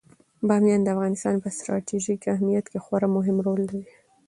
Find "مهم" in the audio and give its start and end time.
3.17-3.37